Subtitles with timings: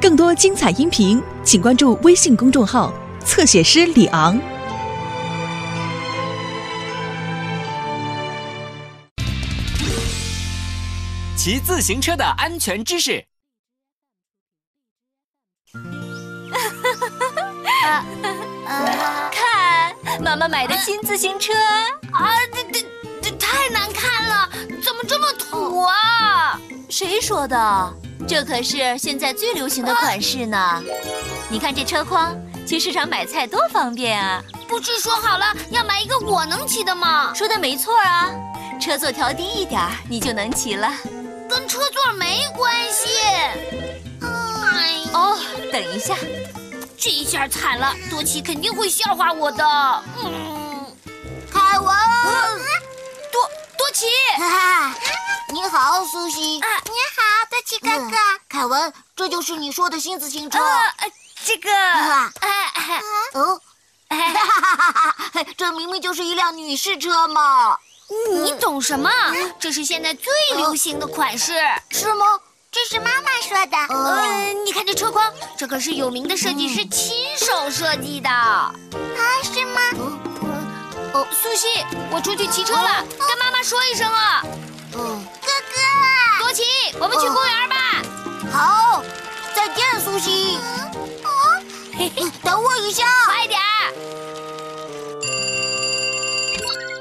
[0.00, 2.92] 更多精彩音频，请关注微信公众号
[3.24, 4.38] “侧写师李昂”。
[11.36, 13.24] 骑自行车的安全知识。
[19.32, 21.52] 看，妈妈买的新自行车
[22.12, 22.86] 啊，这这
[23.20, 24.48] 这太难看了，
[24.82, 26.23] 怎么这么土啊？
[26.96, 27.92] 谁说的？
[28.28, 30.80] 这可是现在最流行的款式呢。
[31.48, 32.32] 你看这车筐，
[32.64, 34.40] 去市场买菜多方便啊！
[34.68, 37.34] 不是说好了要买一个我能骑的吗？
[37.34, 38.30] 说的没错啊，
[38.80, 40.88] 车座调低一点，你就能骑了。
[41.50, 43.08] 跟车座没关系。
[44.20, 45.36] 哎，哦，
[45.72, 46.14] 等一下。
[46.96, 49.64] 这一下惨了，多奇肯定会笑话我的。
[50.22, 50.86] 嗯，
[51.52, 51.88] 凯文，
[53.32, 53.42] 多
[53.76, 54.06] 多奇，
[55.54, 56.60] 你好，苏西。
[56.62, 58.16] 啊，你好，多奇哥哥。
[58.48, 60.58] 凯文，这就是你说的新自行车。
[61.44, 61.70] 这个，
[63.34, 63.60] 哦，
[65.56, 67.78] 这明明就是一辆女士车嘛。
[68.32, 69.08] 你懂什么？
[69.60, 71.52] 这是现在最流行的款式，
[71.88, 72.26] 是吗？
[72.72, 73.76] 这是妈妈说的。
[73.90, 78.28] 嗯，你看这车筐，这可是有名的设计师亲手设计的。
[78.28, 78.74] 啊，
[79.44, 79.80] 是吗？
[81.12, 84.42] 哦，苏西，我出去骑车了，跟妈妈说一声啊。
[84.96, 85.26] 嗯，
[86.54, 86.62] 奇，
[87.00, 87.74] 我们去公园吧。
[88.52, 89.02] 好，
[89.54, 90.56] 再见，苏西。
[91.24, 91.60] 哦，
[92.44, 93.60] 等我一下，快点。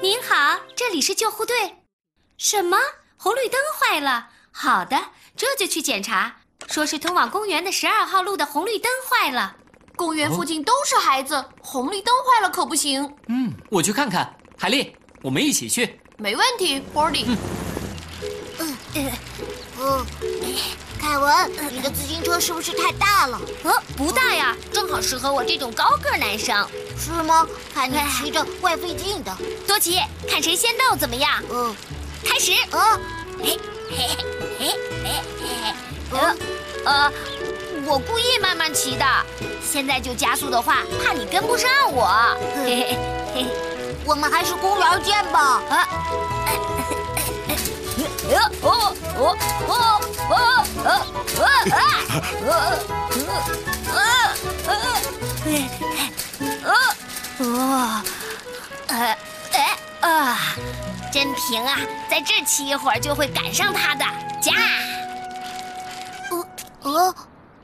[0.00, 1.74] 您好，这里是救护队。
[2.38, 2.78] 什么？
[3.16, 4.28] 红绿灯坏了？
[4.52, 4.96] 好的。
[5.36, 6.36] 这就去检查，
[6.68, 9.56] 说是通往公园的十二号路的红绿灯坏了。
[9.96, 13.12] 公园附近都是孩子，红绿灯坏了可不行。
[13.28, 14.32] 嗯，我去看看。
[14.56, 15.98] 海丽，我们一起去。
[16.18, 17.26] 没问题，波利。
[18.58, 19.12] 嗯，嗯，
[21.10, 23.40] 凯文，你的自行车是不是太大了？
[23.64, 26.64] 呃，不大呀，正好适合我这种高个男生。
[26.96, 27.44] 是吗？
[27.74, 29.36] 看你骑着怪费劲的。
[29.66, 31.42] 多奇，看谁先到怎么样？
[31.50, 31.74] 嗯，
[32.24, 32.52] 开始。
[32.70, 33.00] 嗯，
[33.42, 33.58] 嘿，
[33.90, 34.16] 嘿，
[34.60, 35.10] 嘿，嘿，
[35.42, 35.74] 嘿，
[36.12, 36.36] 呃，
[36.84, 37.12] 呃，
[37.86, 39.04] 我故意慢慢骑的，
[39.68, 42.06] 现在就加速的话，怕你跟不上我。
[42.54, 42.98] 嘿嘿
[43.34, 43.46] 嘿，
[44.04, 45.60] 我们还是公园见吧。
[45.70, 45.88] 啊，
[48.30, 49.36] 哦哦哦
[49.66, 49.74] 哦哦
[50.30, 50.64] 哦啊！
[51.70, 51.78] 啊，
[58.88, 59.16] 呃，哎
[60.00, 60.38] 啊！
[61.12, 64.04] 真平啊，在这骑一会儿就会赶上他的。
[64.40, 64.52] 驾！
[66.30, 66.44] 呃
[66.82, 67.14] 呃，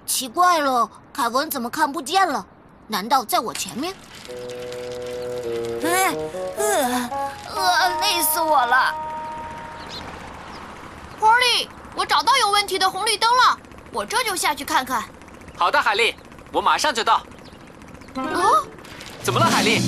[0.04, 2.44] 奇怪了，凯文怎么看不见了？
[2.88, 3.94] 难道在我前面？
[5.82, 5.88] 呃
[6.58, 7.10] 呃
[7.54, 8.94] 呃，累死我了。
[11.20, 13.58] Polly，我找到有问题的红绿灯了，
[13.96, 15.02] 我这就下去看看。
[15.56, 16.14] 好的，海丽，
[16.52, 17.14] 我马上就到。
[18.14, 18.60] 啊，
[19.22, 19.80] 怎么了，海丽？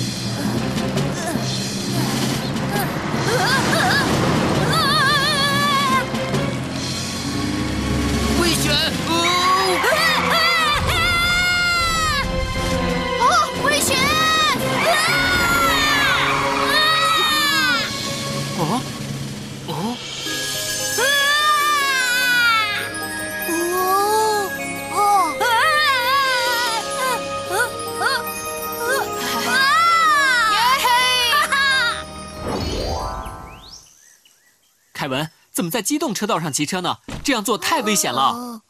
[34.99, 36.97] 凯文，怎么在机动车道上骑车呢？
[37.23, 38.61] 这样做太危险了。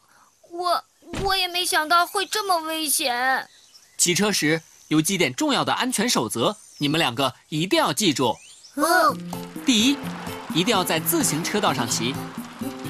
[0.52, 0.84] 我
[1.24, 3.48] 我也没想到会这么危险。
[3.98, 8.36] 骑车时有几点重要的安全守则，你们两个一定要记住。
[8.76, 8.84] 嗯。
[9.66, 9.96] 第一，
[10.54, 12.14] 一定要在自行车道上骑，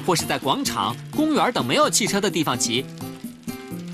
[0.05, 2.85] 或是在广场、公园等没有汽车的地方骑，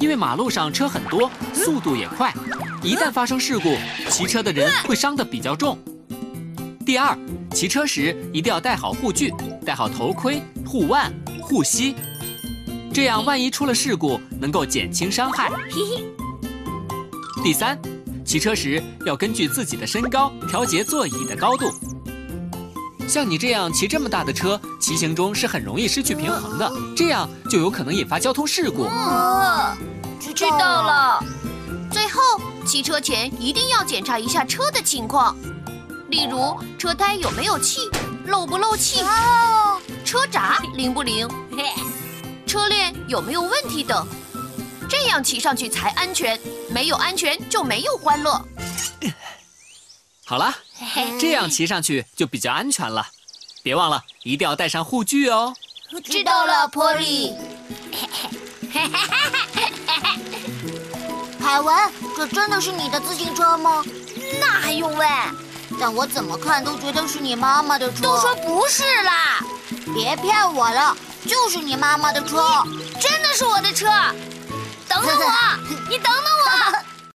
[0.02, 2.34] 因为马路上车很多，速度也快，
[2.84, 3.78] 一旦发生事故，
[4.12, 5.80] 骑车的人会伤得比较重。
[6.88, 7.14] 第二，
[7.52, 9.30] 骑车时一定要戴好护具，
[9.66, 11.12] 戴好头盔、护腕、
[11.42, 11.94] 护膝，
[12.94, 15.52] 这样万一出了事故，能够减轻伤害。
[17.44, 17.78] 第三，
[18.24, 21.70] 骑车时要根据自己的身高调节座椅的高度。
[23.06, 28.84] 像你这样骑这么大的车，骑行中是很容易失去平衡的，这样就有可能引发交通事故。
[28.84, 29.76] 哦，
[30.34, 31.22] 知道了。
[31.92, 32.22] 最后，
[32.66, 35.36] 骑车前一定要检查一下车的情况。
[36.10, 37.90] 例如车胎有没有气，
[38.26, 39.04] 漏不漏气，
[40.06, 41.28] 车闸灵不灵，
[42.48, 44.08] 车链有没有问题等，
[44.90, 46.40] 这样骑上去才安全。
[46.70, 48.42] 没有安全就没有欢乐。
[50.26, 50.54] 好了，
[51.20, 53.06] 这样骑上去就比较安全了。
[53.62, 55.54] 别忘了，一定要带上护具哦。
[56.04, 57.34] 知道了，波利。
[61.40, 61.76] 凯文，
[62.16, 63.84] 这真的是你的自行车吗？
[64.40, 65.08] 那还用问？
[65.80, 68.02] 但我怎么看都觉得是你妈妈的车。
[68.02, 69.40] 都说不是啦！
[69.94, 70.96] 别骗我了，
[71.26, 72.46] 就是你妈妈的车。
[73.00, 73.86] 真的是我的车。
[74.88, 75.32] 等等我，
[75.90, 76.87] 你等等我。